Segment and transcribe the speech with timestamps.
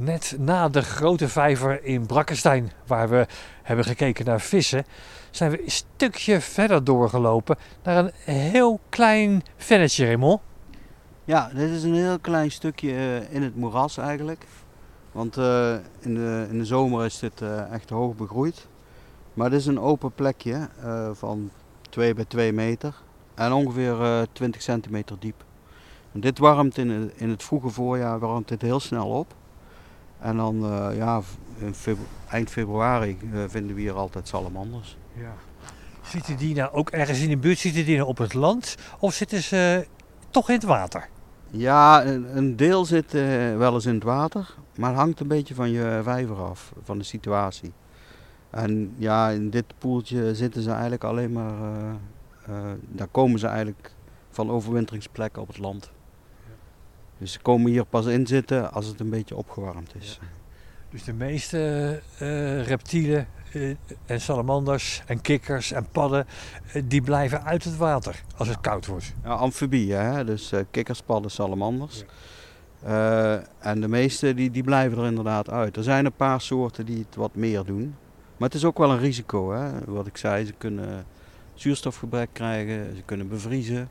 [0.00, 3.26] Net na de grote vijver in Brakkestein, waar we
[3.62, 4.84] hebben gekeken naar vissen,
[5.30, 10.40] zijn we een stukje verder doorgelopen naar een heel klein vennetje, Raymond.
[11.24, 14.46] Ja, dit is een heel klein stukje eh, in het moeras eigenlijk.
[15.12, 18.66] Want eh, in, de, in de zomer is dit eh, echt hoog begroeid.
[19.34, 20.68] Maar dit is een open plekje
[21.12, 21.50] van
[21.90, 22.94] 2 bij 2 meter
[23.34, 25.44] en ongeveer eh 20 centimeter diep.
[26.12, 29.38] Dit warmt in in het vroege voorjaar warmt dit heel snel op.
[30.20, 31.20] En dan eh, ja,
[31.58, 34.96] in febru- eind februari eh, vinden we hier altijd salamanders.
[35.14, 35.34] Ja.
[36.02, 37.58] Zitten die nou ook ergens in de buurt?
[37.58, 38.76] Zitten die nou op het land?
[38.98, 39.86] Of zitten ze
[40.30, 41.08] toch in het water?
[41.50, 45.28] Ja, een, een deel zit eh, wel eens in het water, maar het hangt een
[45.28, 47.72] beetje van je vijver af, van de situatie.
[48.50, 51.90] En ja, in dit poeltje zitten ze eigenlijk alleen maar, eh,
[52.46, 53.94] eh, daar komen ze eigenlijk
[54.30, 55.90] van overwinteringsplekken op het land.
[57.20, 60.20] Dus ze komen hier pas in zitten als het een beetje opgewarmd is.
[60.90, 63.74] Dus de meeste eh, reptielen eh,
[64.06, 66.26] en salamanders en kikkers en padden,
[66.72, 69.14] eh, die blijven uit het water als het koud wordt.
[69.24, 70.24] Ja, amfibieën, hè?
[70.24, 72.04] dus kikkers, padden, salamanders.
[73.58, 75.76] En de meeste die, die blijven er inderdaad uit.
[75.76, 77.94] Er zijn een paar soorten die het wat meer doen.
[78.36, 79.52] Maar het is ook wel een risico.
[79.52, 79.70] Hè?
[79.84, 81.04] Wat ik zei, ze kunnen
[81.54, 83.88] zuurstofgebrek krijgen, ze kunnen bevriezen.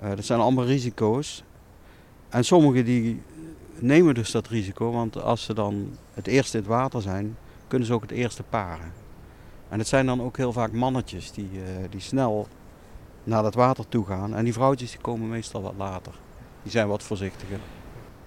[0.00, 1.44] Dat zijn allemaal risico's.
[2.34, 3.22] En sommigen die
[3.78, 7.36] nemen dus dat risico, want als ze dan het eerste in het water zijn,
[7.68, 8.92] kunnen ze ook het eerste paren.
[9.68, 12.48] En het zijn dan ook heel vaak mannetjes die, eh, die snel
[13.24, 14.34] naar dat water toe gaan.
[14.34, 16.12] En die vrouwtjes die komen meestal wat later.
[16.62, 17.58] Die zijn wat voorzichtiger.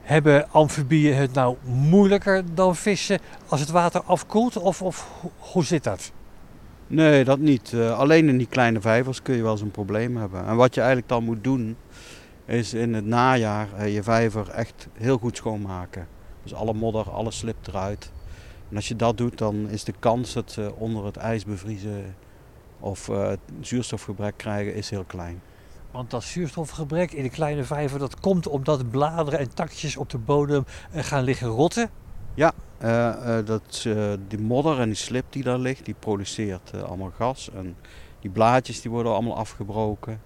[0.02, 4.58] Hebben amfibieën het nou moeilijker dan vissen als het water afkoelt?
[4.58, 6.12] Of, of ho- hoe zit dat?
[6.88, 7.74] Nee, dat niet.
[7.74, 10.46] Eh, alleen in die kleine vijvers kun je wel eens een probleem hebben.
[10.46, 11.78] En wat je eigenlijk dan moet doen,
[12.56, 16.08] is in het najaar eh, je vijver echt heel goed schoonmaken.
[16.44, 18.12] Dus alle modder, alle slip eruit.
[18.70, 22.16] En als je dat doet, dan is de kans dat ze onder het ijs bevriezen
[22.80, 23.32] of eh,
[23.62, 25.42] zuurstofgebrek krijgen, is heel klein.
[25.92, 30.18] Want dat zuurstofgebrek in de kleine vijver, dat komt omdat bladeren en takjes op de
[30.18, 31.90] bodem eh, gaan liggen rotten.
[32.78, 33.88] Eh, dat,
[34.28, 37.50] die modder en die slip die daar ligt, die produceert allemaal gas.
[37.56, 37.76] En
[38.20, 40.22] die blaadjes die worden allemaal afgebroken.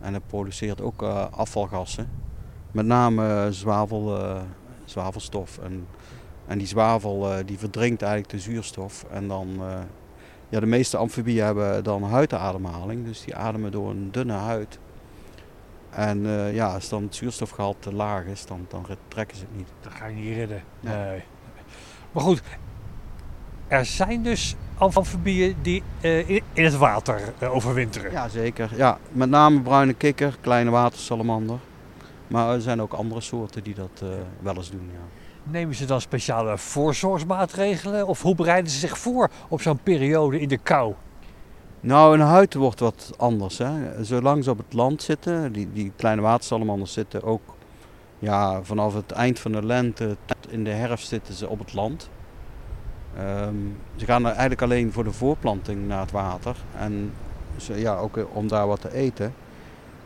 [0.00, 2.10] En dat produceert ook eh, afvalgassen.
[2.72, 4.40] Met name eh, zwavel, eh,
[4.84, 5.58] zwavelstof.
[5.58, 5.86] En,
[6.46, 9.04] en die zwavel die verdrinkt eigenlijk de zuurstof.
[9.10, 9.60] En dan,
[10.48, 13.04] ja, de meeste amfibieën hebben dan huidademhaling.
[13.04, 14.78] Dus die ademen door een dunne huid.
[15.90, 16.22] En
[16.52, 19.68] ja, als dan het zuurstofgehalte laag is, dan, dan trekken ze het niet.
[19.80, 20.62] Dat ga je niet redden.
[20.80, 20.96] Nee.
[20.96, 21.22] Nee.
[22.12, 22.42] Maar goed,
[23.68, 28.10] er zijn dus amfibieën die eh, in, het water eh, overwinteren.
[28.10, 28.70] Ja, zeker.
[28.76, 31.58] Ja, met name bruine kikker, kleine watersalamander.
[32.26, 34.08] Maar er zijn ook andere soorten die dat eh,
[34.40, 34.90] wel eens doen.
[34.92, 34.98] Ja.
[35.42, 38.06] Nemen ze dan speciale voorzorgsmaatregelen?
[38.06, 40.94] Of hoe bereiden ze zich voor op zo'n periode in de kou?
[41.80, 43.58] Nou, hun huid wordt wat anders.
[43.58, 44.04] Hè.
[44.04, 47.42] Zolang ze op het land zitten, die, die kleine watersalamanders zitten ook
[48.18, 51.74] ja, vanaf het eind van de lente tot in de herfst zitten ze op het
[51.74, 52.08] land.
[53.16, 53.54] Ehm,
[53.96, 57.12] ze gaan er eigenlijk alleen voor de voorplanting naar het water en
[57.56, 59.34] ze, ja, ook eh, om daar wat te eten.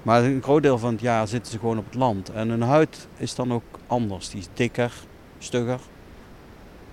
[0.02, 2.30] Maar een groot deel van het jaar zitten ze gewoon op het land.
[2.30, 4.30] En hun huid is dan ook anders.
[4.30, 4.92] Die is dikker,
[5.38, 5.80] stugger.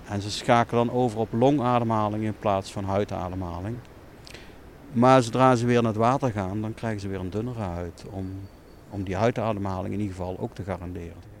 [0.08, 3.76] En ze schakelen dan over op longademhaling in plaats van huidademhaling.
[4.92, 8.04] Maar zodra ze weer naar het water gaan, dan krijgen ze weer een dunnere huid.
[8.10, 8.30] Om,
[8.90, 11.31] om die huidademhaling in ieder geval ook te garanderen.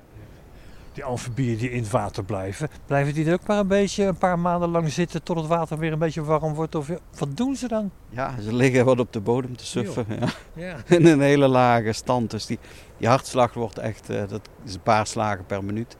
[0.92, 4.18] Die amfibieën die in het water blijven, blijven die er ook maar een beetje een
[4.18, 6.74] paar maanden lang zitten tot het water weer een beetje warm wordt?
[6.74, 7.90] Of wat doen ze dan?
[8.08, 10.06] Ja, ze liggen wat op de bodem te suffen.
[10.08, 10.28] Ja.
[10.54, 10.76] Ja.
[10.96, 12.30] In een hele lage stand.
[12.30, 12.58] Dus die,
[12.96, 15.96] die hartslag wordt echt, eh, dat is een paar slagen per minuut.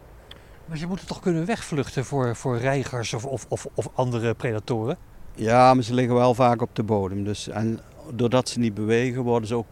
[0.64, 4.34] Maar je moet het toch kunnen wegvluchten voor, voor reigers of, of, of, of andere
[4.34, 4.96] predatoren?
[5.34, 7.24] Ja, maar ze liggen wel vaak op de bodem.
[7.24, 7.80] Dus, en
[8.14, 9.66] doordat ze niet bewegen, worden ze ook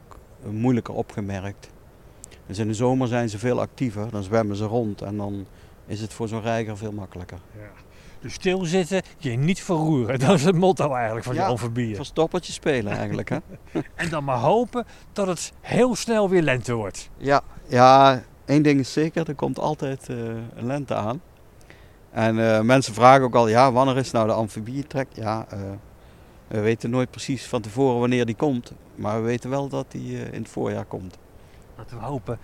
[0.51, 1.71] moeilijker opgemerkt.
[2.51, 5.47] Dus in de zomer zijn ze veel actiever, dan zwemmen ze rond en dan
[5.87, 7.39] is het voor zo'n reiger veel makkelijker.
[8.21, 10.19] Dus stilzitten, je niet verroeren.
[10.27, 11.97] Dat is het motto eigenlijk van Ja, die amfibieën.
[11.97, 13.37] Verstoppertje spelen eigenlijk, hè?
[13.95, 17.11] En dan maar hopen dat het heel snel weer lente wordt.
[17.17, 20.17] Ja, ja, één ding is zeker, er komt altijd eh,
[20.55, 21.21] een lente aan.
[22.11, 25.09] En eh, mensen vragen ook al, ja, wanneer is nou de amfibietrek?
[25.13, 25.59] Ja, eh,
[26.49, 28.73] we weten nooit precies van tevoren wanneer die komt.
[28.95, 31.19] Maar we weten wel dat die in het voorjaar komt.
[31.81, 32.39] Laten we hopen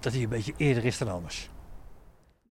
[0.00, 1.48] dat hij een beetje eerder is dan anders.